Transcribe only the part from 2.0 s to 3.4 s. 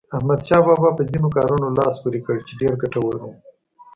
پورې کړ چې ډېر ګټور وو.